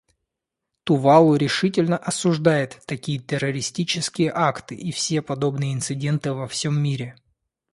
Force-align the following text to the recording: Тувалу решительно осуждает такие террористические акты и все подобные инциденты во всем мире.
Тувалу 0.83 1.35
решительно 1.35 1.95
осуждает 1.95 2.81
такие 2.87 3.19
террористические 3.19 4.31
акты 4.33 4.73
и 4.73 4.91
все 4.91 5.21
подобные 5.21 5.75
инциденты 5.75 6.33
во 6.33 6.47
всем 6.47 6.81
мире. 6.81 7.15